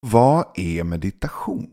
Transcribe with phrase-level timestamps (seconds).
[0.00, 1.70] Vad är meditation?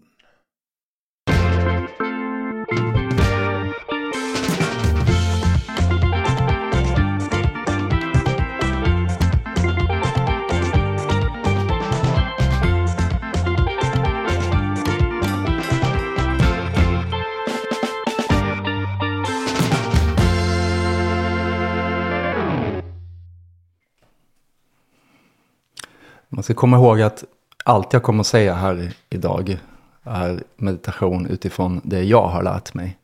[26.29, 27.23] Man ska komma ihåg att
[27.67, 29.59] allt jag kommer att säga här idag
[30.03, 32.97] är meditation utifrån det jag har lärt mig.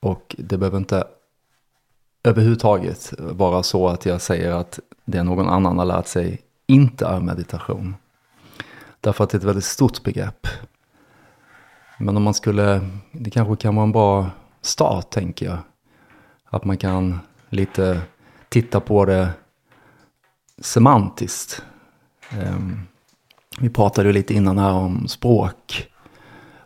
[0.00, 1.04] Och det behöver inte
[2.22, 7.20] överhuvudtaget vara så att jag säger att det någon annan har lärt sig inte är
[7.20, 7.96] meditation.
[9.00, 10.46] Därför att det är ett väldigt stort begrepp.
[11.98, 12.80] Men om man skulle,
[13.12, 14.30] det kanske kan vara en bra
[14.60, 15.58] start tänker jag.
[16.44, 18.00] Att man kan lite
[18.48, 19.30] titta på det
[20.58, 21.62] semantiskt.
[22.38, 22.88] Um,
[23.60, 25.88] vi pratade ju lite innan här om språk.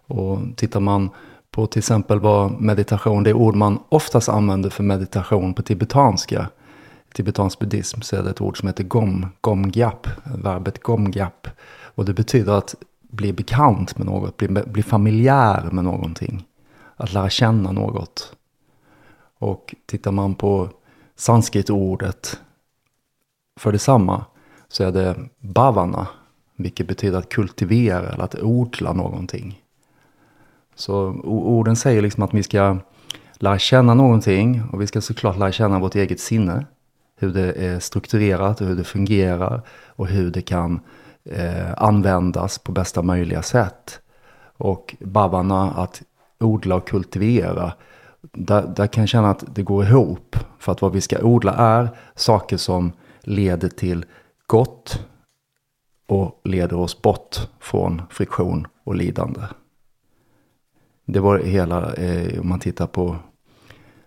[0.07, 1.11] Och tittar man
[1.51, 6.49] på till exempel vad meditation, det ord man oftast använder för meditation på tibetanska,
[7.15, 11.49] tibetansk buddhism, så är det ett ord som heter gom, gomgyap, verbet gomgyap.
[11.95, 16.45] Och det betyder att bli bekant med något, bli, bli familjär med någonting.
[16.97, 18.37] Att lära känna något.
[19.39, 20.69] Och tittar man på
[21.17, 22.41] sanskritordet
[23.61, 24.25] för detsamma
[24.69, 26.07] så är det bhavana,
[26.63, 29.63] vilket betyder att kultivera eller att odla någonting.
[30.75, 32.79] Så orden säger liksom att vi ska
[33.35, 36.67] lära känna någonting och vi ska såklart lära känna vårt eget sinne.
[37.17, 40.81] Hur det är strukturerat och hur det fungerar och hur det kan
[41.25, 44.01] eh, användas på bästa möjliga sätt.
[44.57, 46.03] Och babbarna att
[46.41, 47.73] odla och kultivera,
[48.33, 50.37] där, där kan jag känna att det går ihop.
[50.59, 54.05] För att vad vi ska odla är saker som leder till
[54.47, 55.07] gott
[56.13, 59.41] och leder oss bort från friktion och lidande.
[61.05, 63.17] Det var hela, eh, om man tittar på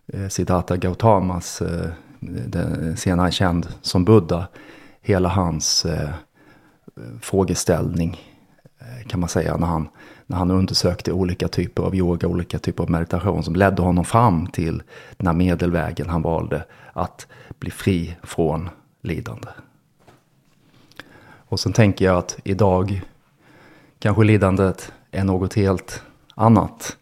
[0.08, 1.90] eh, Siddhartha Gautamas, eh,
[2.96, 4.48] senare känd som Buddha,
[5.02, 6.10] hela hans eh,
[7.22, 8.18] frågeställning
[8.80, 9.88] eh, kan man säga när han,
[10.26, 14.48] när han undersökte olika typer av yoga, olika typer av meditation som ledde honom fram
[14.48, 14.84] till
[15.18, 17.28] den här medelvägen han valde att
[17.60, 18.70] bli fri från
[19.02, 19.48] lidande.
[21.56, 23.02] Och sen tänker jag att idag
[24.00, 26.04] kanske lidandet är något helt
[26.36, 26.98] annat.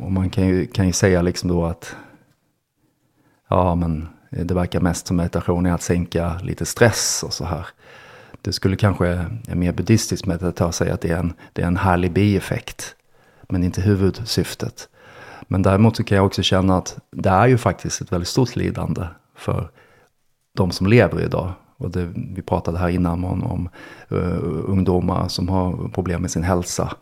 [0.00, 1.96] Och man kan ju, kan ju säga liksom då att
[3.48, 7.66] ja men det verkar mest som meditation är att sänka lite stress och så här.
[8.40, 9.08] Det skulle kanske
[9.48, 12.96] en mer buddhistisk meditatör säga att det är en, det är en härlig bieffekt.
[13.48, 14.88] Men inte huvudsyftet.
[15.42, 18.56] Men däremot så kan jag också känna att det är ju faktiskt ett väldigt stort
[18.56, 19.70] lidande för
[20.52, 21.52] de som lever idag.
[21.76, 23.68] Och det, vi pratade här innan om, om
[24.12, 26.96] uh, ungdomar som har problem med sin hälsa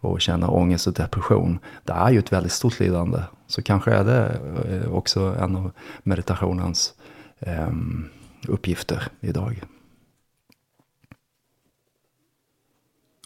[0.00, 1.58] och känner ångest och depression.
[1.84, 3.18] Det är ju ett väldigt stort lidande.
[3.46, 5.70] Så kanske är det uh, också en av
[6.02, 6.94] meditationens
[7.38, 8.08] um,
[8.48, 9.62] uppgifter idag.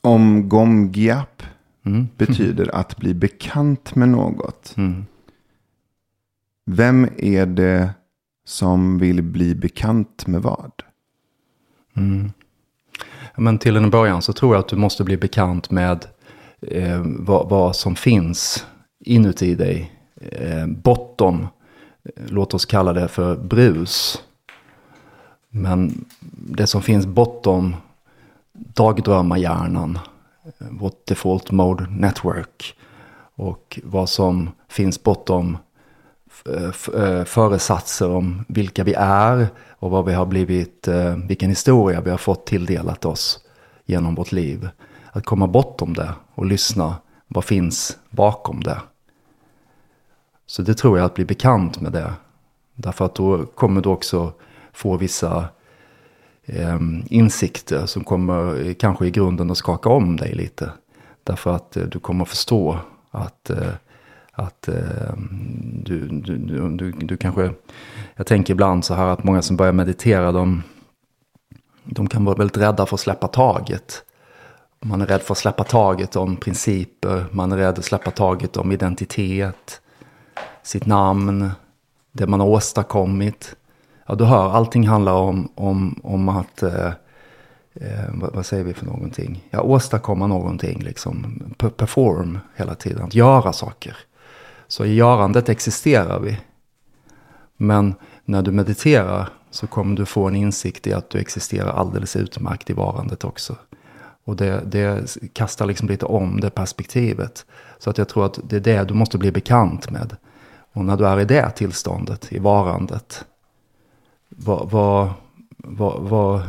[0.03, 1.42] Om gomgyap
[1.84, 2.09] mm.
[2.16, 4.75] betyder att bli bekant med något.
[4.76, 5.06] Mm.
[6.66, 7.91] Vem är det
[8.44, 10.72] som vill bli bekant med vad?
[11.97, 12.32] Mm.
[13.37, 16.06] Men till en början så tror jag att du måste bli bekant med
[16.60, 18.66] eh, vad, vad, som finns
[19.00, 19.93] inuti dig.
[20.21, 21.47] Eh, bortom,
[22.28, 24.22] låt oss kalla det för brus.
[25.49, 27.77] Men det som finns bortom
[28.53, 29.99] dagdrömmarhjärnan,
[30.44, 32.77] eh, vårt default mode network.
[33.37, 35.59] Och vad som finns bortom
[36.49, 42.00] Eh, eh, föresatser om vilka vi är och vad vi har blivit, eh, vilken historia
[42.00, 43.41] vi har fått tilldelat oss
[43.84, 44.69] genom vårt liv.
[45.12, 46.97] Att komma bortom det och lyssna,
[47.28, 48.81] vad finns bakom det?
[50.47, 52.12] Så det tror jag att bli bekant med det.
[52.75, 54.33] Därför att då kommer du också
[54.72, 55.49] få vissa
[56.45, 60.71] eh, insikter som kommer kanske i grunden att skaka om dig lite.
[61.25, 62.78] Därför att eh, du kommer förstå
[63.10, 63.72] att eh,
[64.34, 65.15] att eh,
[65.84, 66.39] du, du,
[66.69, 67.51] du, du, kanske,
[68.16, 70.63] jag tänker ibland så här att många som börjar meditera, de,
[71.84, 74.04] de kan vara väldigt rädda för att släppa taget.
[74.81, 78.57] Man är rädd för att släppa taget om principer, man är rädd att släppa taget
[78.57, 79.81] om identitet,
[80.63, 81.51] sitt namn,
[82.13, 83.57] det man har åstadkommit.
[84.07, 86.86] Ja, du hör, allting handlar om, om, om att, eh,
[87.75, 89.45] eh, vad, vad, säger vi för någonting?
[89.51, 91.42] Ja, åstadkomma någonting, liksom.
[91.77, 93.97] Perform hela tiden, att göra saker.
[94.69, 96.39] Så i görandet existerar vi.
[97.57, 97.95] Men
[98.25, 102.71] när du mediterar så kommer du få en insikt i att du existerar alldeles utmärkt
[102.71, 103.57] i varandet också.
[104.25, 107.47] Och det, det kastar liksom lite om det perspektivet.
[107.78, 110.16] Så att jag tror att det är det du måste bli bekant med.
[110.72, 113.25] Och när du är i det tillståndet, i varandet,
[114.28, 115.10] vad, vad,
[115.57, 116.43] vad, vad,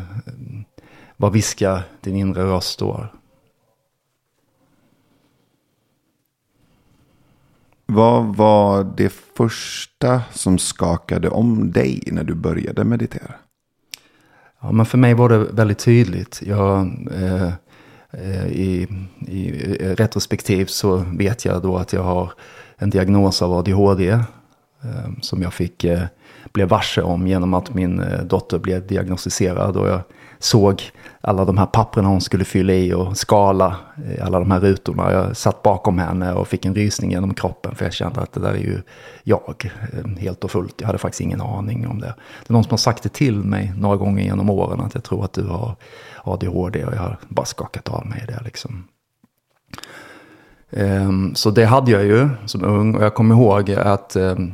[1.17, 3.07] vad viskar din inre röst då?
[7.95, 13.33] Vad var det första som skakade om dig när du började meditera?
[14.61, 16.41] Ja, men för mig var det väldigt tydligt.
[16.45, 17.51] Jag, eh,
[18.11, 18.87] eh i,
[19.27, 19.51] I
[19.95, 22.33] retrospektiv så vet jag då att jag har
[22.77, 24.09] en diagnos av ADHD.
[24.85, 26.03] Eh, som jag fick, eh,
[26.53, 29.77] blev varse om genom att min eh, dotter blev diagnostiserad.
[29.77, 30.01] Och jag
[30.45, 33.75] såg alla de här papperna hon skulle fylla i och skala
[34.07, 35.11] eh, alla de här rutorna.
[35.11, 38.39] Jag satt bakom henne och fick en rysning genom kroppen för jag kände att det
[38.39, 38.81] där är ju
[39.23, 40.75] jag eh, helt och fullt.
[40.77, 42.13] Jag hade faktiskt ingen aning om det.
[42.47, 45.03] Det är någon som har sagt det till mig några gånger genom åren att jag
[45.03, 45.75] tror att du har
[46.23, 48.87] ADHD och jag har bara skakat av mig det liksom.
[50.75, 54.53] Ehm, så det hade jag ju som ung och jag kommer ihåg att ehm,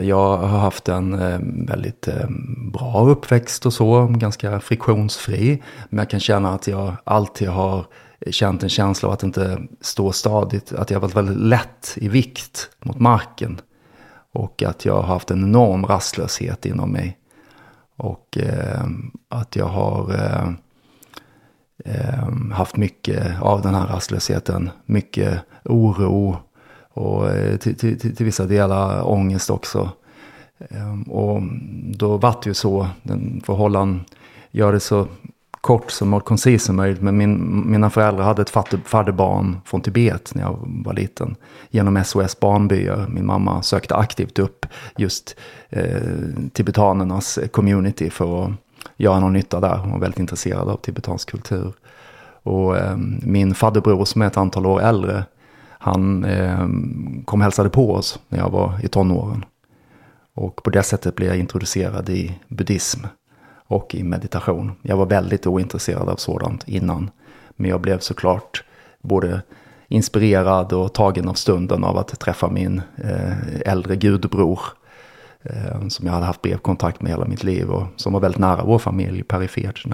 [0.00, 2.08] jag har haft en ehm, väldigt
[2.72, 5.62] bra uppväxt och så, ganska friktionsfri.
[5.88, 7.86] Men jag kan känna att jag alltid har
[8.30, 12.08] känt en känsla av att inte stå stadigt, att jag har varit väldigt lätt i
[12.08, 13.60] vikt mot marken.
[14.32, 17.18] Och att jag har haft en enorm rastlöshet inom mig.
[17.96, 18.38] Och
[19.28, 20.12] att jag har
[21.84, 24.70] eh, haft mycket av den här rastlösheten.
[24.84, 26.36] Mycket oro
[26.92, 29.90] och eh, till, till, till, vissa delar ångest också.
[30.58, 31.42] Eh, och
[31.96, 34.04] då vart det ju så, den förhållanden
[34.50, 35.06] gör det så
[35.66, 37.02] kort som och koncis som möjligt.
[37.02, 38.50] Men min, mina föräldrar hade ett
[38.84, 41.36] fadderbarn från Tibet när jag var liten.
[41.70, 43.06] Genom SOS barnbyar.
[43.08, 45.36] Min mamma sökte aktivt upp just
[45.68, 46.02] eh,
[46.52, 48.50] tibetanernas community för att
[48.96, 49.76] göra någon nytta där.
[49.76, 51.72] Hon var väldigt intresserad av tibetansk kultur.
[52.42, 55.24] Och eh, min fadderbror som är ett antal år äldre,
[55.68, 56.66] han eh,
[57.24, 59.44] kom och hälsade på oss när jag var i tonåren.
[60.34, 63.00] Och på det sättet blev jag introducerad i buddhism
[63.66, 64.72] och i meditation.
[64.82, 67.10] Jag var väldigt ointresserad av sådant innan.
[67.50, 68.64] Men jag blev såklart
[69.02, 69.42] både
[69.88, 74.85] inspirerad och tagen av stunden av att träffa min eh, äldre gudbror Eh,
[75.50, 78.64] Eh, som jag hade haft brevkontakt med hela mitt liv och som var väldigt nära
[78.64, 79.86] vår familj, perifert,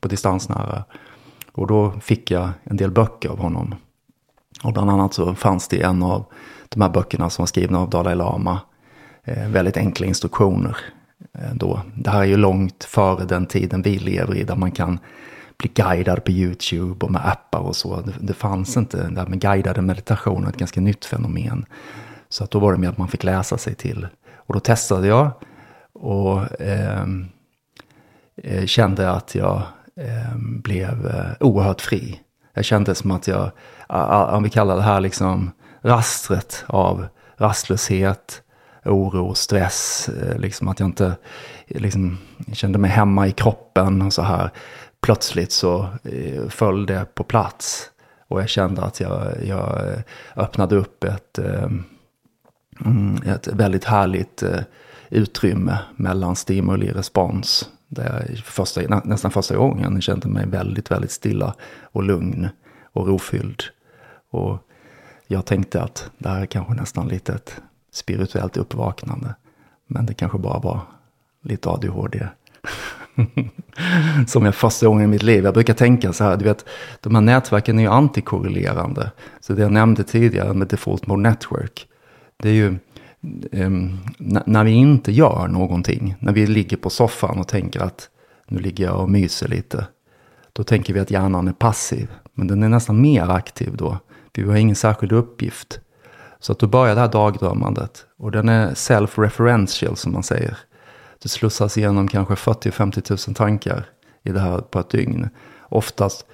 [0.00, 0.84] på distans nära.
[1.52, 3.74] Och då fick jag en del böcker av honom.
[4.62, 6.24] Och bland annat så fanns det en av
[6.68, 8.60] de här böckerna som var skrivna av Dalai Lama.
[9.24, 10.76] Eh, väldigt enkla instruktioner.
[11.34, 11.80] Eh, då.
[11.94, 14.98] Det här är ju långt före den tiden vi lever i där man kan
[15.58, 18.00] bli guidad på YouTube och med appar och så.
[18.00, 21.66] Det, det fanns inte, det här med guidade meditationer, ett ganska nytt fenomen.
[22.28, 24.06] Så att då var det mer att man fick läsa sig till
[24.46, 25.30] och då testade jag
[25.92, 27.28] och ehm,
[28.36, 29.62] eh, kände att jag
[29.96, 32.20] ehm, eh, blev oerhört fri.
[32.54, 33.50] Jag kände som att jag,
[34.34, 35.50] om vi kallar det här liksom
[35.82, 37.06] rastret av
[37.36, 38.42] rastlöshet,
[38.84, 41.16] oro, stress, eh, liksom att jag inte
[41.66, 42.18] liksom,
[42.52, 44.50] kände mig hemma i kroppen och så här.
[45.00, 47.90] Plötsligt så eh, föll det på plats.
[48.28, 50.00] Och jag kände att jag, jag eh,
[50.36, 51.84] öppnade upp ett, ehm,
[52.84, 54.60] Mm, ett väldigt härligt eh,
[55.10, 57.70] utrymme mellan stimuli och respons.
[57.88, 62.48] Där jag första, nästan första gången kände mig väldigt, väldigt stilla och lugn
[62.92, 63.62] och rofylld.
[64.30, 64.58] Och
[65.26, 67.60] jag tänkte att det här är kanske nästan lite ett
[67.92, 69.34] spirituellt uppvaknande.
[69.86, 70.80] Men det kanske bara var
[71.42, 72.26] lite ADHD.
[74.26, 75.44] Som jag första gången i mitt liv.
[75.44, 76.64] Jag brukar tänka så här, du vet,
[77.00, 79.10] de här nätverken är ju antikorrelerande.
[79.40, 81.88] Så det jag nämnde tidigare med Default Mode Network,
[82.42, 82.78] det är ju
[83.52, 88.08] um, när vi inte gör någonting, när vi ligger på soffan och tänker att
[88.48, 89.86] nu ligger jag och myser lite.
[90.52, 93.98] Då tänker vi att hjärnan är passiv, men den är nästan mer aktiv då.
[94.34, 95.80] För vi har ingen särskild uppgift.
[96.40, 98.06] Så att då börjar det här dagdrömmandet.
[98.18, 100.58] Och den är self-referential som man säger.
[101.22, 103.84] Det slussas igenom kanske 40-50 000 tankar
[104.22, 105.28] i det här på ett dygn.
[105.60, 106.26] Oftast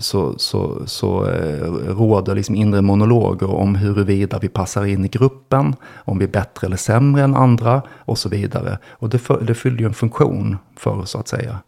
[0.00, 5.74] så, så, så eh, råder liksom inre monologer om huruvida vi passar in i gruppen,
[5.94, 8.78] om vi är bättre eller sämre än andra och så vidare.
[8.88, 11.58] Och det, för, det fyllde ju en funktion för oss så att säga.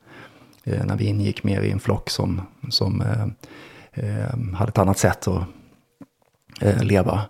[0.65, 3.27] Eh, när vi ingick mer i en flock som, som eh,
[3.93, 5.43] eh hade ett annat sätt att
[6.61, 7.21] eh, leva.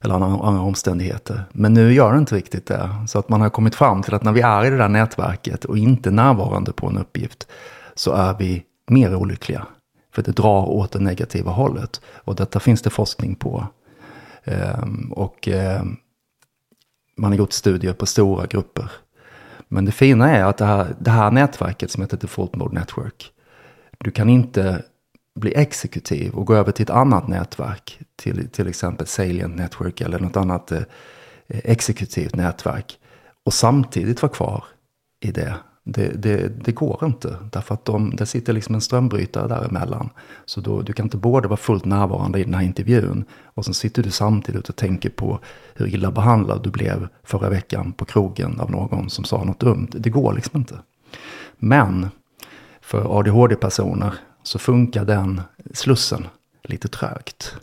[0.00, 1.44] Eller andra, andra omständigheter.
[1.52, 2.90] Men nu gör det inte riktigt det.
[3.08, 5.64] Så att man har kommit fram till att när vi är i det där nätverket
[5.64, 7.48] och inte närvarande på en uppgift
[7.94, 9.66] så är vi mer olyckliga.
[10.18, 12.00] För det drar åt det negativa hållet.
[12.06, 13.66] Och detta finns det forskning på.
[14.44, 15.96] Ehm, och ehm,
[17.16, 18.90] man har gjort studier på stora grupper.
[19.68, 23.32] Men det fina är att det här, det här nätverket som heter Default Mode Network.
[23.98, 24.82] Du kan inte
[25.34, 27.98] bli exekutiv och gå över till ett annat nätverk.
[28.16, 30.82] Till, till exempel Salient Network eller något annat eh,
[31.46, 32.98] exekutivt nätverk.
[33.44, 34.64] Och samtidigt vara kvar
[35.20, 35.54] i det.
[35.90, 37.36] Det, det, det går inte.
[37.52, 40.10] Därför att de, det sitter liksom en strömbrytare däremellan.
[40.44, 43.24] Så då, du kan inte både vara fullt närvarande i den här intervjun.
[43.44, 45.38] Och sen sitter du samtidigt och tänker på
[45.74, 49.88] hur illa behandlad du blev förra veckan på krogen av någon som sa något dumt.
[49.90, 50.78] Det går liksom inte.
[51.56, 52.08] Men
[52.80, 55.40] för ADHD-personer så funkar den
[55.74, 56.26] slussen
[56.62, 57.56] lite trögt.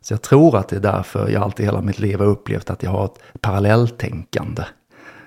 [0.00, 2.82] Så jag tror att det är därför jag alltid hela mitt liv har upplevt att
[2.82, 4.62] jag har ett parallelltänkande.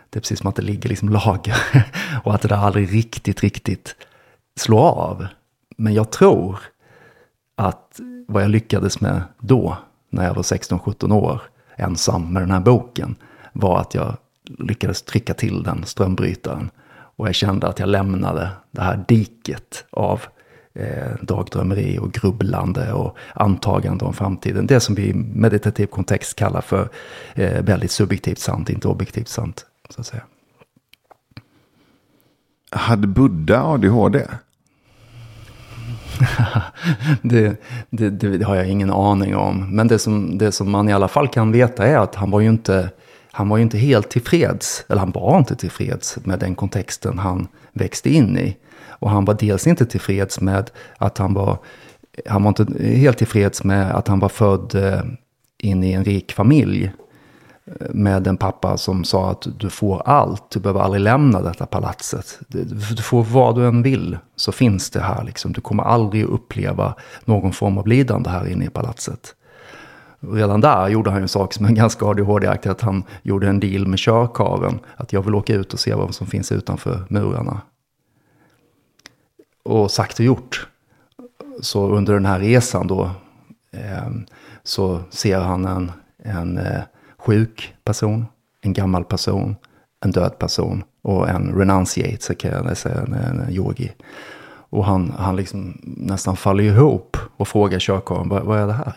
[0.10, 1.58] Det är precis som att det ligger liksom lager
[2.24, 3.96] och att det där aldrig riktigt, riktigt
[4.56, 5.28] slår av.
[5.78, 6.60] Men jag tror
[7.56, 9.78] att vad jag lyckades med då,
[10.10, 11.42] när jag var 16-17 år,
[11.76, 13.16] ensam med den här boken,
[13.54, 16.70] var att jag lyckades trycka till den strömbrytaren.
[16.88, 20.22] Och jag kände att jag lämnade det här diket av
[20.74, 24.68] eh, dagdrömmeri och grubblande och antagande om framtiden.
[24.68, 26.90] Det som vi i meditativ kontext kallar för
[27.36, 29.66] eh, väldigt subjektivt sant, inte objektivt sant.
[29.90, 30.24] Så att säga.
[32.72, 34.28] Hade Buddha ADHD?
[37.22, 39.76] det, det, det, har jag ingen aning om.
[39.76, 42.40] Men det som, det som man i alla fall kan veta är att han var
[42.40, 42.90] ju inte,
[43.32, 44.86] han var ju inte helt tillfreds.
[44.90, 48.58] Eller han var inte tillfreds med den kontexten han växte in i.
[48.88, 51.58] Och han var dels inte tillfreds med att han var,
[52.26, 55.02] han var inte helt tillfreds med att han var född eh,
[55.58, 56.92] in i en rik familj.
[57.90, 62.40] Med en pappa som sa att du får allt, du behöver aldrig lämna detta palatset.
[62.48, 65.24] Du får vad du än vill, så finns det här.
[65.24, 65.54] Liksom.
[65.54, 66.96] Du kommer aldrig uppleva
[67.26, 69.36] någon form av lidande här inne i palatset.
[70.20, 73.88] Redan där gjorde han en sak som är ganska ADHD-aktig, att han gjorde en deal
[73.88, 74.80] med körkaren.
[74.96, 77.62] Att jag vill åka ut och se vad som finns utanför murarna.
[79.64, 80.68] Och sagt och gjort.
[81.62, 83.10] Så under den här resan då
[83.72, 84.12] eh,
[84.64, 86.82] så ser han en, en eh,
[87.26, 88.26] sjuk person,
[88.62, 89.56] en gammal person,
[90.06, 93.92] en död person och en renunciate, så kan jag säga, en, en yogi.
[94.70, 98.94] Och han, han liksom nästan faller ihop och frågar körkaren, vad, vad är det här?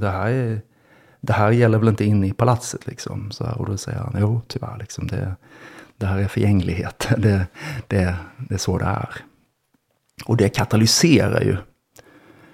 [0.00, 0.60] Det här, är,
[1.20, 3.30] det här gäller väl inte inne i palatset liksom?
[3.30, 5.36] Så här, och då säger han, jo tyvärr, liksom, det,
[5.96, 7.08] det här är förgänglighet.
[7.18, 7.46] Det,
[7.86, 9.08] det, det är så det är.
[10.26, 11.56] Och det katalyserar ju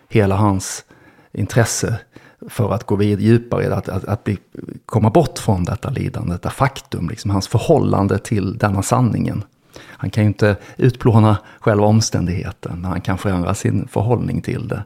[0.09, 0.85] hela hans
[1.33, 2.01] intresse
[2.49, 4.39] för att gå vid djupare, att, att, att bli,
[4.87, 9.45] komma bort från detta lidande, detta faktum, liksom hans förhållande till denna sanningen.
[9.87, 14.85] Han kan ju inte utplåna själva omständigheten, men han kan förändra sin förhållning till det.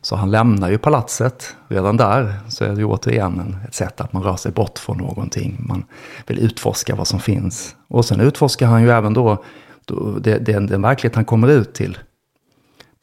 [0.00, 1.56] Så han lämnar ju palatset.
[1.68, 4.98] Redan där så är det ju återigen ett sätt att man rör sig bort från
[4.98, 5.56] någonting.
[5.58, 5.84] Man
[6.26, 7.76] vill utforska vad som finns.
[7.88, 9.44] Och sen utforskar han ju även då,
[9.84, 11.98] då det, det, den verklighet han kommer ut till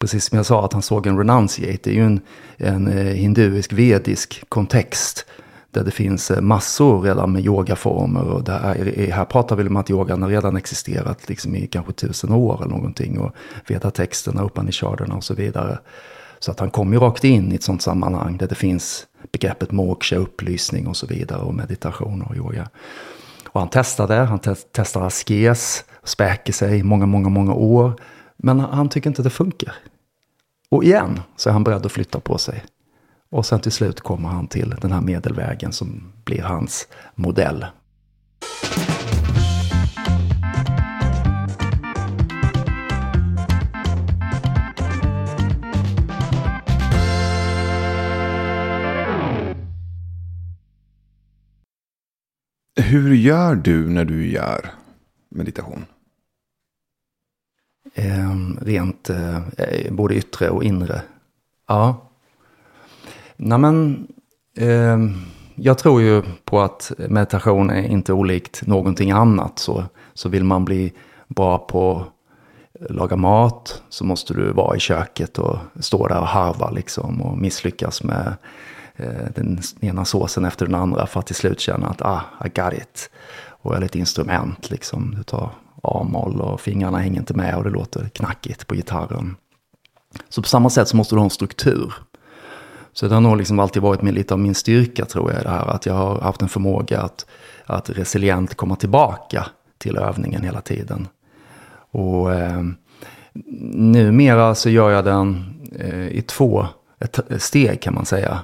[0.03, 2.21] precis som jag sa att han såg en renunciate, det är ju en,
[2.57, 5.25] en eh, hinduisk vedisk kontext.
[5.71, 8.23] Där det finns eh, massor redan med yogaformer.
[8.23, 12.31] Och där, här pratar vi om att yogan har redan existerat liksom i kanske tusen
[12.31, 13.19] år eller någonting.
[13.19, 13.35] Och
[13.67, 15.79] vedatexterna, upanishaderna och så vidare.
[16.39, 19.71] Så att han kommer ju rakt in i ett sånt sammanhang där det finns begreppet
[19.71, 21.41] moksha, upplysning och så vidare.
[21.41, 22.69] Och meditation och yoga.
[23.49, 27.93] Och han testade, han te testar askes, späker sig i många, många, många år.
[28.37, 29.73] Men han tycker inte det funkar.
[30.73, 32.63] Och igen så är han beredd att flytta på sig.
[33.29, 37.65] Och sen till slut kommer han till den här medelvägen som blir hans modell.
[52.75, 54.71] Hur gör du när du gör
[55.29, 55.85] meditation?
[57.93, 59.39] Eh, rent eh,
[59.91, 61.01] både yttre och inre.
[61.67, 62.09] Ja.
[63.37, 64.07] Nej men,
[64.57, 64.97] eh,
[65.55, 69.59] jag tror ju på att meditation är inte olikt någonting annat.
[69.59, 69.83] Så,
[70.13, 70.93] så vill man bli
[71.27, 72.05] bra på
[72.89, 77.37] laga mat så måste du vara i köket och stå där och harva liksom och
[77.37, 78.35] misslyckas med
[78.95, 82.49] eh, den ena såsen efter den andra för att till slut känna att ah, I
[82.49, 83.09] got it.
[83.47, 85.15] Och eller ett instrument liksom.
[85.17, 85.49] Du tar
[85.83, 89.35] A-moll och fingrarna hänger inte med och det låter knackigt på gitarren.
[90.29, 91.93] Så på samma sätt så måste du ha en struktur.
[92.93, 95.49] Så det har nog liksom alltid varit med lite av min styrka tror jag det
[95.49, 95.67] här.
[95.67, 97.25] Att jag har haft en förmåga att,
[97.65, 99.45] att resilient komma tillbaka
[99.77, 101.07] till övningen hela tiden.
[101.91, 102.63] Och eh,
[103.73, 105.45] numera så gör jag den
[105.79, 106.67] eh, i två
[107.37, 108.39] steg kan man säga.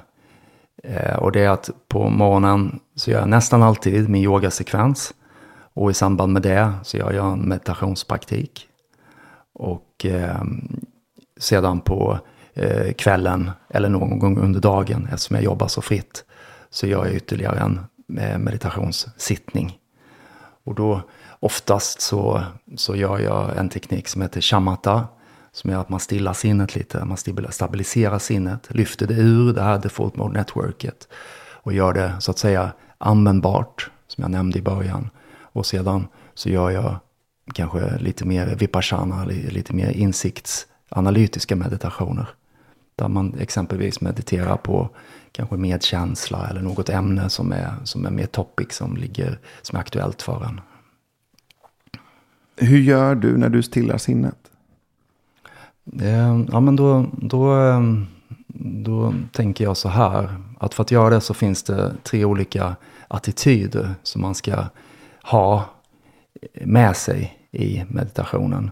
[0.84, 5.14] Eh, och det är att på morgonen så gör jag nästan alltid min yogasekvens.
[5.80, 8.68] Och i samband med det så gör jag en meditationspraktik.
[9.52, 10.42] Och eh,
[11.36, 12.18] sedan på
[12.54, 16.24] eh, kvällen eller någon gång under dagen, eftersom jag jobbar så fritt,
[16.70, 17.80] så gör jag ytterligare en
[18.18, 19.78] eh, meditationssittning.
[20.64, 21.02] Och då
[21.40, 22.42] oftast så,
[22.76, 25.08] så gör jag en teknik som heter shamatha,
[25.52, 27.16] som gör att man stillar sinnet lite, man
[27.50, 31.08] stabiliserar sinnet, lyfter det ur det här default mode networket
[31.62, 35.10] och gör det så att säga användbart, som jag nämnde i början.
[35.52, 36.96] Och sedan så gör jag
[37.54, 42.28] kanske lite mer vipassana, lite mer insiktsanalytiska meditationer.
[42.96, 44.90] Där man exempelvis mediterar på
[45.32, 49.80] kanske medkänsla eller något ämne som är, som är mer topic, som, ligger, som är
[49.80, 50.60] aktuellt för en.
[52.56, 54.36] Hur gör du när du stillar sinnet?
[56.00, 58.06] Eh, ja, men då, då, ehm,
[58.84, 60.36] då tänker jag så här.
[60.58, 62.76] Att för att göra det så finns det tre olika
[63.08, 64.64] attityder som man ska
[65.30, 65.64] ha
[66.64, 68.70] med sig i meditationen.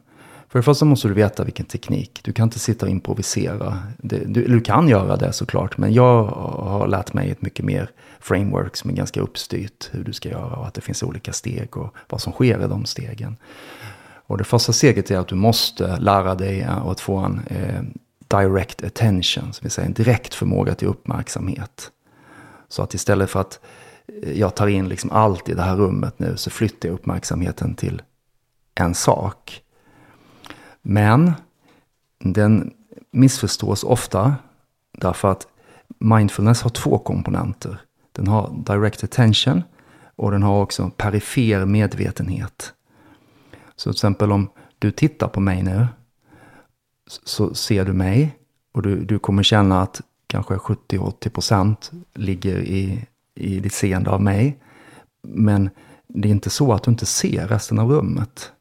[0.49, 2.21] För det första måste du veta vilken teknik.
[2.23, 3.79] Du kan inte sitta och improvisera.
[3.99, 8.77] du, du, kan göra det såklart, men jag har lärt mig ett mycket mer framework
[8.77, 9.88] som är ganska uppstyrt.
[9.93, 12.69] Hur du ska göra och att det finns olika steg och vad som sker i
[12.69, 13.37] de stegen.
[14.27, 17.83] Och det första steget är att du måste lära dig att få en eh,
[18.29, 21.91] direct attention, som vill säga en direkt förmåga till uppmärksamhet.
[22.69, 23.61] Så att istället för att
[24.23, 28.03] jag tar in liksom allt i det här rummet nu så flyttar jag uppmärksamheten till
[28.75, 29.63] en sak.
[30.83, 31.33] Men
[32.19, 32.75] den
[33.11, 34.35] missförstås ofta
[34.93, 35.47] därför att
[35.99, 37.81] mindfulness har två komponenter.
[38.13, 39.63] Den har direct attention
[40.17, 42.73] och den har också perifer medvetenhet.
[43.77, 45.87] Så till exempel om du tittar på mig nu
[47.25, 48.39] så ser du mig
[48.73, 51.77] och du, du kommer känna att kanske 70-80%
[52.15, 53.07] ligger i,
[53.38, 54.59] i ditt seende av mig.
[55.23, 55.71] Men
[56.09, 58.52] det är inte så att du inte ser resten av rummet.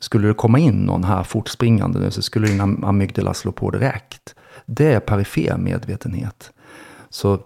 [0.00, 3.70] Skulle det komma in någon här fort springande nu så skulle din amygdala slå på
[3.70, 4.34] direkt.
[4.66, 6.52] Det är perifer medvetenhet.
[7.10, 7.38] Så,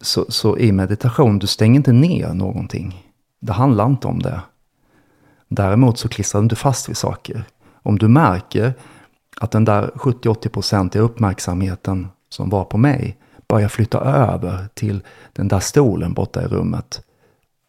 [0.00, 3.12] så, så i meditation, du stänger inte ner någonting.
[3.40, 4.40] Det handlar inte om det.
[5.48, 7.44] Däremot så klistrar du inte fast vid saker.
[7.82, 8.74] Om du märker
[9.40, 15.60] att den där 70-80% uppmärksamheten som var på mig börjar flytta över till den där
[15.60, 17.02] stolen borta i rummet.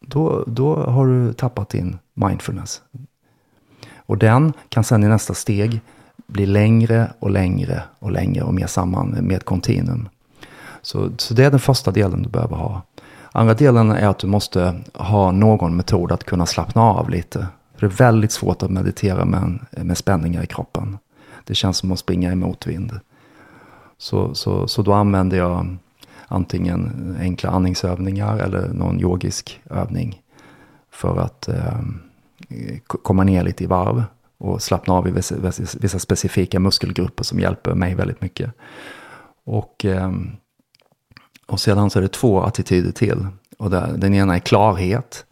[0.06, 2.82] Då, då har du tappat din mindfulness.
[3.96, 5.80] Och den kan sen i nästa steg
[6.26, 10.08] bli längre och längre och längre och mer samman med kontinuum.
[10.82, 12.82] Så, så det är den första delen du behöver ha.
[13.32, 17.46] Andra delen är att du måste ha någon metod att kunna slappna av lite.
[17.74, 20.98] För det är väldigt svårt att meditera med, med spänningar i kroppen.
[21.44, 23.00] Det känns som att springa i motvind.
[24.00, 25.76] Så, så, så då använder jag
[26.28, 30.22] antingen enkla andningsövningar eller någon yogisk övning.
[30.90, 31.78] För att eh,
[32.86, 34.04] komma ner lite i varv
[34.38, 35.34] och slappna av i vissa,
[35.80, 38.52] vissa, specifika muskelgrupper som hjälper mig väldigt mycket.
[39.44, 40.12] Och, eh,
[41.46, 43.26] och sedan så är det två attityder till.
[43.58, 45.26] Och där, den ena är klarhet.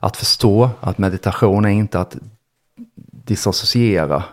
[0.00, 2.16] Att förstå att meditation är inte att
[3.24, 4.24] disassociera.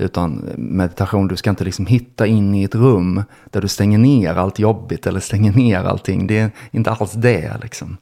[0.00, 4.34] Utan meditation, du ska inte liksom hitta in i ett rum där du stänger ner
[4.34, 6.26] allt jobbigt eller stänger ner allting.
[6.26, 7.96] Det är inte alls det liksom.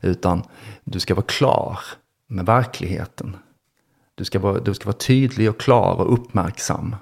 [0.00, 0.42] Utan
[0.84, 1.78] du ska vara klar
[2.26, 3.36] med verkligheten.
[4.14, 6.96] Du ska vara, du ska vara tydlig och klar och uppmärksam.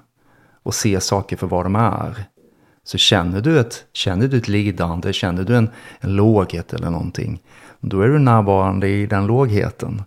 [0.63, 2.25] Och se saker för vad de är.
[2.83, 7.41] Så känner du ett, känner du ett lidande, känner du en, en låghet eller någonting.
[7.79, 10.03] Då är du närvarande i den lågheten.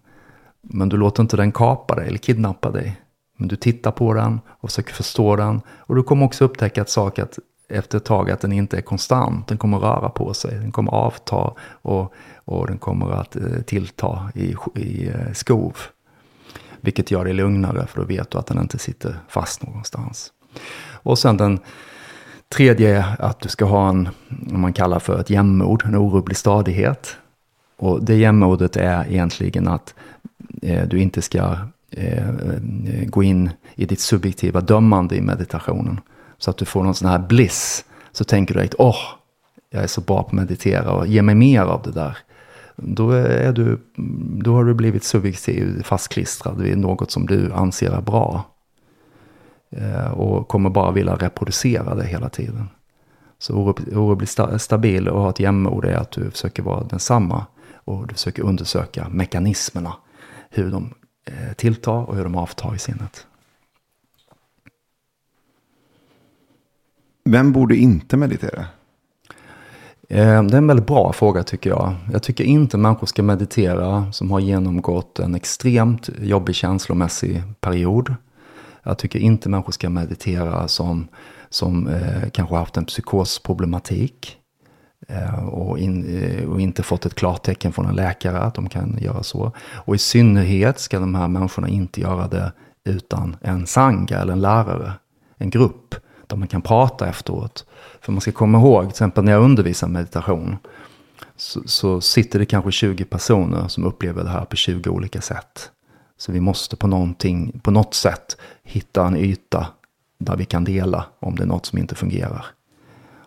[0.62, 3.00] Men du låter inte den kapa dig eller kidnappa dig.
[3.40, 5.61] Men du tittar på den och försöker förstå den.
[5.68, 8.81] Och du kommer också upptäcka ett sak att efter ett tag att den inte är
[8.81, 9.46] konstant.
[9.46, 14.31] Den kommer röra på sig, den kommer avta och, och den kommer att eh, tillta
[14.35, 15.76] i, i eh, skov.
[16.81, 20.33] Vilket gör dig lugnare för då vet du att den inte sitter fast någonstans.
[20.92, 21.59] Och sen den
[22.48, 26.37] tredje är att du ska ha en, vad man kallar för ett jämnmod, en orubblig
[26.37, 27.16] stadighet.
[27.76, 29.94] Och det jämnmodet är egentligen att
[30.62, 31.57] eh, du inte ska
[31.90, 32.24] Eh,
[33.07, 36.00] gå in i ditt subjektiva dömande i meditationen.
[36.38, 37.85] Så att du får någon sån här bliss.
[38.12, 38.96] Så tänker du att åh,
[39.70, 42.18] jag är så bra på att meditera och ge mig mer av det där.
[42.76, 43.81] Då, är du,
[44.42, 48.44] då har du blivit subjektiv, fastklistrad vid något som du anser är bra.
[49.70, 52.68] Eh, och kommer bara vilja reproducera det hela tiden.
[53.38, 53.55] Så
[53.92, 57.46] orubbligt stabil och ha ett jämnmod är att du försöker vara densamma.
[57.74, 59.92] Och du försöker undersöka mekanismerna.
[60.50, 63.26] Hur de eh, tilltar och hur de avtar i sinnet.
[67.24, 68.66] Vem borde inte meditera?
[70.09, 71.94] Eh, det är en väldigt bra fråga tycker jag.
[72.12, 78.14] Jag tycker inte människor ska meditera som har genomgått en extremt jobbig känslomässig period.
[78.83, 81.09] Jag tycker inte människor ska meditera som,
[81.48, 84.39] som eh, kanske haft en psykosproblematik
[85.12, 88.98] Eh, och, in, eh, och, inte fått ett klartecken från en läkare att de kan
[89.00, 89.52] göra så.
[89.72, 92.52] Och i synnerhet ska de här människorna inte göra det
[92.84, 94.92] utan en sanga eller en lärare,
[95.36, 95.94] en grupp
[96.26, 97.66] där man kan prata efteråt.
[98.00, 100.56] För man ska komma ihåg, till exempel när jag undervisar meditation,
[101.36, 105.70] så, så, sitter det kanske 20 personer som upplever det här på 20 olika sätt.
[106.16, 109.66] Så vi måste på, någonting, på något sätt hitta en yta
[110.18, 112.46] där vi kan dela om det är något som inte fungerar.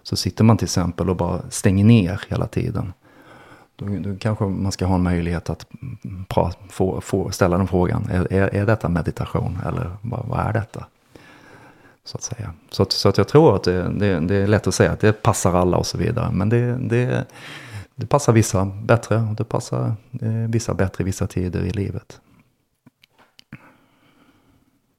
[0.04, 2.94] Så sitter man till exempel och bara stänger ner hela tiden.
[3.76, 5.66] Då, då kanske man ska ha en möjlighet att
[6.28, 8.10] pra, få, få, ställa den frågan.
[8.12, 10.86] Är, är, är detta meditation eller vad, vad, är detta?
[12.06, 12.54] Så att säga.
[12.70, 15.00] Så, att, så att jag tror att det, det, det, är lätt att säga att
[15.00, 16.32] det passar alla och så vidare.
[16.32, 17.26] Men det, det,
[17.96, 22.20] det passar vissa bättre och det passar eh, vissa bättre i vissa tider i livet.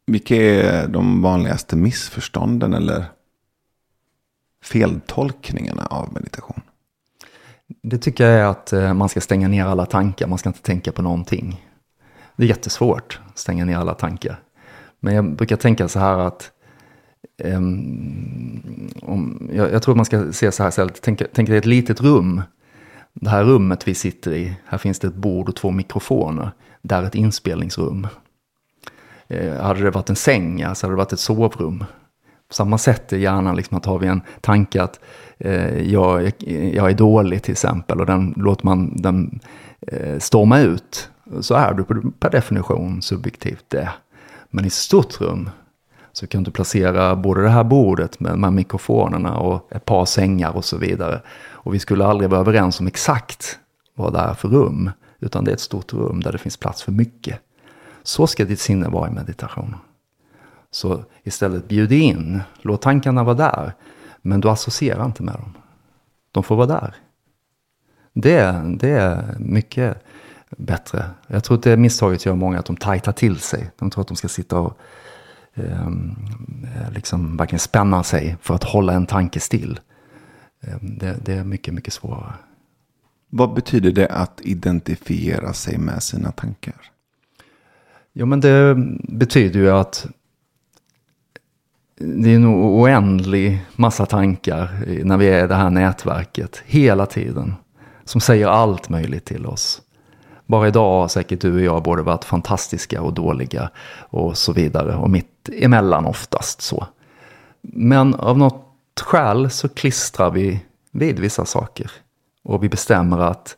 [0.07, 3.05] Vilka är de vanligaste missförstånden eller
[4.65, 6.61] feltolkningarna av meditation?
[7.83, 10.63] Det tycker jag är att eh, man ska stänga ner alla tankar, man ska inte
[10.63, 11.67] tänka på någonting.
[12.37, 14.41] Det är jättesvårt att stänga ner alla tankar.
[15.01, 16.51] Men jag brukar tänka så här att
[17.45, 21.67] um, om, jag, jag, tror man ska se så här istället, tänk, tänk dig ett
[21.67, 22.43] litet rum.
[23.13, 26.51] Det här rummet vi sitter i, här finns det ett bord och två mikrofoner.
[26.83, 28.07] Där är ett inspelningsrum.
[29.29, 31.85] Eh, hade det varit en säng, alltså hade det varit ett sovrum.
[32.49, 35.01] På samma sätt är hjärnan liksom att har vi en tanke att
[35.39, 36.33] eh, jag,
[36.75, 39.41] jag är dålig till exempel och den låter man den
[39.81, 41.11] eh, storma ut.
[41.41, 43.89] Så är du per definition subjektivt det.
[44.51, 45.51] Men i stort rum
[46.13, 50.05] så kan du placera både det här bordet med de här mikrofonerna och ett par
[50.05, 51.21] sängar och så vidare.
[51.51, 53.59] Och vi skulle aldrig vara överens om exakt
[53.95, 54.91] vad det är för rum.
[55.21, 57.41] Utan det är ett stort rum där det finns plats för mycket.
[58.03, 59.77] Så ska ditt sinne vara i meditation.
[60.75, 63.73] Så istället bjud in, låt tankarna vara där.
[64.23, 65.55] Men du associerar inte med dem.
[66.31, 66.95] De får vara där.
[68.13, 70.03] Det, det är mycket
[70.51, 71.11] bättre.
[71.27, 73.71] Jag tror att det misstaget gör många att de tajtar till sig.
[73.79, 74.79] De tror att de ska sitta och
[75.55, 75.91] eh,
[76.95, 79.81] liksom verkligen spänna sig för att hålla en tanke still.
[80.61, 82.35] Eh, det, det är mycket, mycket svårare.
[83.29, 86.91] Vad betyder det att identifiera sig med sina tankar?
[88.13, 88.75] Jo, men det
[89.09, 90.07] betyder ju att
[91.97, 97.55] det är en oändlig massa tankar när vi är i det här nätverket hela tiden.
[98.05, 99.83] Som säger allt möjligt till oss.
[100.47, 104.97] Bara idag har säkert du och jag både varit fantastiska och dåliga och så vidare.
[104.97, 106.87] Och mitt emellan oftast så.
[107.63, 111.91] Men av något skäl så klistrar vi vid vissa saker.
[112.43, 113.57] Och vi bestämmer att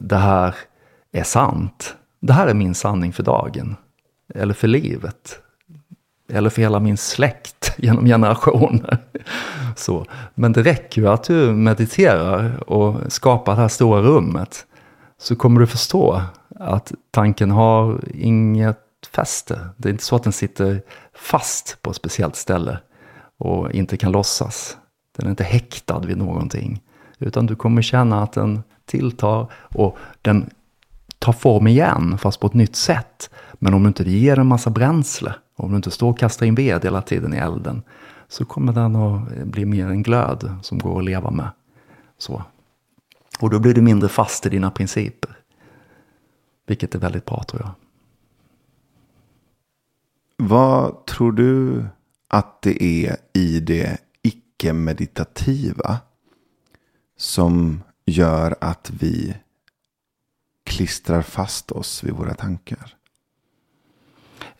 [0.00, 0.54] det här
[1.12, 1.96] är sant.
[2.20, 3.76] Det här är min sanning för dagen.
[4.34, 5.40] Eller för livet.
[6.32, 8.98] Eller för hela min släkt genom generationer.
[9.76, 10.06] Så.
[10.34, 14.66] Men det räcker ju att du mediterar och skapar det här stora rummet.
[15.18, 16.22] Så kommer du förstå
[16.60, 18.78] att tanken har inget
[19.14, 19.68] fäste.
[19.76, 20.82] Det är inte så att den sitter
[21.14, 22.78] fast på ett speciellt ställe
[23.38, 24.76] och inte kan låtsas.
[25.16, 26.82] Den är inte häktad vid någonting.
[27.18, 30.50] Utan du kommer känna att den tilltar och den
[31.18, 33.30] tar form igen, fast på ett nytt sätt.
[33.52, 36.54] Men om du inte ger den massa bränsle, om du inte står och kastar in
[36.54, 37.82] ved hela tiden i elden,
[38.28, 41.50] så kommer den att bli mer en glöd som går att leva med.
[42.18, 42.42] Så.
[43.40, 45.38] Och då blir du mindre fast i dina principer.
[46.66, 47.70] Vilket är väldigt bra tror jag.
[50.36, 51.84] Vad tror du
[52.28, 55.98] att det är i det icke-meditativa
[57.16, 59.36] som gör att vi
[60.64, 62.97] klistrar fast oss vid våra tankar?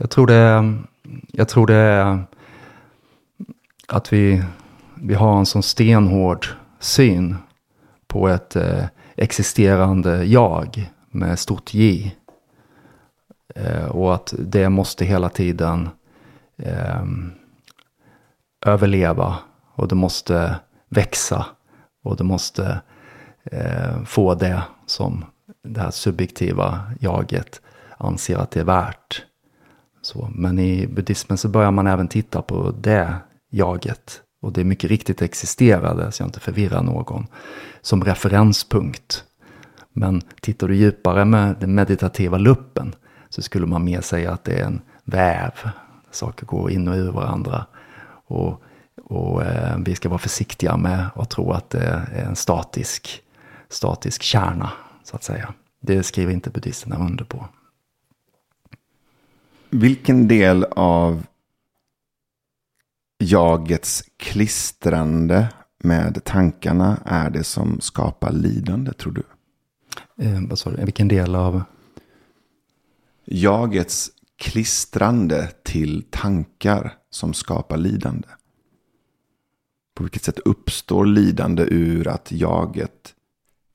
[0.00, 0.74] Jag tror det,
[1.32, 2.24] jag tror det är
[3.88, 4.44] att vi,
[4.94, 6.46] vi har en sån stenhård
[6.78, 7.36] syn
[8.06, 8.84] på ett eh,
[9.16, 12.14] existerande jag med stort J.
[13.54, 15.88] Eh, och att det måste hela tiden
[16.56, 17.04] eh,
[18.66, 19.38] överleva
[19.74, 20.56] och det måste
[20.88, 21.46] växa
[22.02, 22.80] och det måste
[23.44, 25.24] eh, få det som
[25.62, 27.60] det här subjektiva jaget
[27.98, 29.24] anser att det är värt.
[30.08, 33.14] Så, men i buddhismen så börjar man även titta på det
[33.50, 34.22] jaget.
[34.42, 37.26] Och det är mycket riktigt existerade, så jag inte förvirrar någon,
[37.80, 39.24] som referenspunkt.
[39.92, 42.94] Men tittar du djupare med den meditativa luppen
[43.28, 45.52] så skulle man mer säga att det är en väv.
[46.10, 47.66] Saker går in och ur varandra.
[48.26, 48.62] Och,
[49.04, 53.22] och eh, vi ska vara försiktiga med att tro att det är en statisk,
[53.68, 54.70] statisk kärna
[55.04, 55.54] så att säga.
[55.80, 57.48] Det skriver inte buddhisterna under på.
[59.70, 61.26] Vilken del av
[63.18, 69.22] jagets klistrande med tankarna är det som skapar lidande, tror du?
[70.24, 70.84] Eh, vad sa du?
[70.84, 71.62] Vilken del av?
[73.24, 78.28] Jagets klistrande till tankar som skapar lidande.
[79.94, 83.14] På vilket sätt uppstår lidande ur att jaget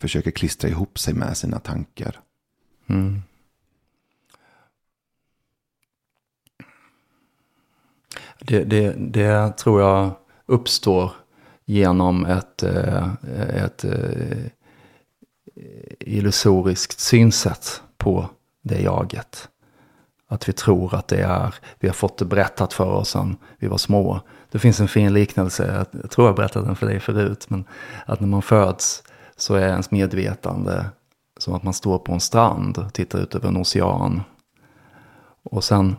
[0.02, 2.20] försöker klistra ihop sig med sina tankar?
[2.88, 3.22] Mm.
[8.46, 10.12] Det, det, det, tror jag
[10.46, 11.12] uppstår
[11.66, 13.08] genom ett, eh,
[13.64, 14.54] ett, ett
[16.00, 18.30] illusoriskt synsätt på
[18.62, 19.50] det jaget.
[20.28, 23.68] Att vi tror att det är, vi har fått det berättat för oss sedan vi
[23.68, 24.20] var små.
[24.52, 27.66] Det finns en fin liknelse, jag tror jag berättade den för dig förut, men
[28.06, 29.04] att när man föds
[29.36, 30.86] så är ens medvetande
[31.38, 34.22] som att man står på en strand och tittar ut över en ocean.
[35.44, 35.96] Och sen,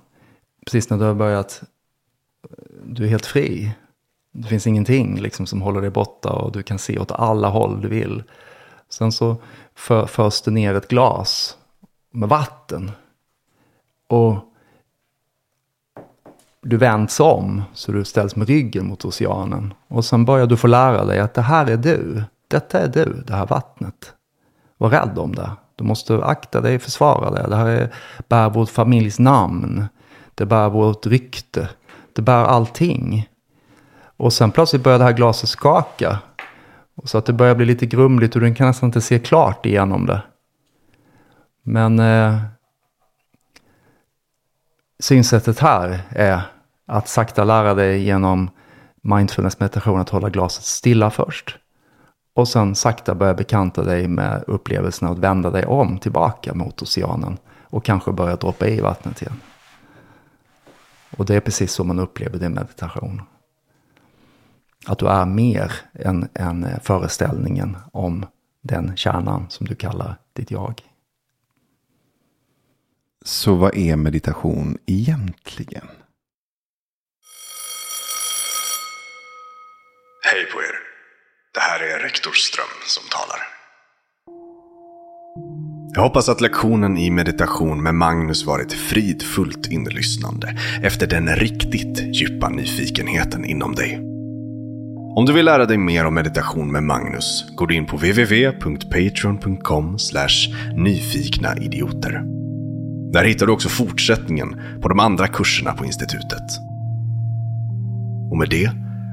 [0.66, 1.62] precis när du har börjat,
[2.84, 3.72] du är helt fri.
[4.32, 7.80] Det finns ingenting liksom som håller dig borta och du kan se åt alla håll
[7.80, 8.22] du vill.
[8.88, 9.36] Sen så
[9.74, 11.58] för, förs det ner ett glas
[12.10, 12.90] med vatten.
[14.08, 14.36] Och
[16.62, 19.74] du vänds om så du ställs med ryggen mot oceanen.
[19.88, 22.22] Och sen börjar du få lära dig att det här är du.
[22.48, 24.12] Detta är du, det här vattnet.
[24.76, 25.50] Var rädd om det.
[25.76, 27.46] Du måste akta dig, försvara det.
[27.48, 27.94] Det här är,
[28.28, 29.86] bär vårt familjs namn.
[30.34, 31.68] Det bär vårt rykte.
[32.14, 33.28] Det bär allting.
[34.16, 36.18] Och sen plötsligt börjar det här glaset skaka.
[37.04, 40.06] Så att det börjar bli lite grumligt och du kan nästan inte se klart igenom
[40.06, 40.22] det.
[41.62, 42.38] Men eh,
[45.00, 46.40] synsättet här är
[46.86, 48.50] att sakta lära dig genom
[49.02, 51.58] mindfulness meditation att hålla glaset stilla först.
[52.34, 57.36] Och sen sakta börja bekanta dig med upplevelsen att vända dig om tillbaka mot oceanen.
[57.62, 59.40] Och kanske börja droppa i vattnet igen.
[61.16, 63.22] Och det är precis så man upplever din meditation.
[64.86, 68.26] Att du är mer än, än föreställningen om
[68.62, 70.82] den kärnan som du kallar ditt jag.
[73.24, 75.88] Så vad är meditation egentligen?
[80.22, 80.76] Hej på er.
[81.54, 83.53] Det här är rektor Ström som talar.
[85.96, 92.48] Jag hoppas att lektionen i meditation med Magnus varit fridfullt inlyssnande efter den riktigt djupa
[92.48, 94.00] nyfikenheten inom dig.
[95.16, 99.96] Om du vill lära dig mer om meditation med Magnus går du in på www.patreon.com
[100.76, 102.22] nyfikna idioter.
[103.12, 106.58] Där hittar du också fortsättningen på de andra kurserna på institutet.
[108.30, 108.70] Och med det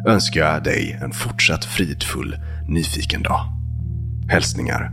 [0.07, 2.35] önskar jag dig en fortsatt fridfull,
[2.67, 3.41] nyfiken dag.
[4.29, 4.91] Hälsningar,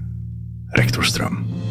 [0.77, 1.68] Rektor Ström.